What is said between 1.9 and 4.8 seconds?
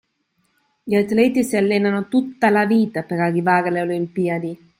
tutta la vita per arrivare alle Olimpiadi.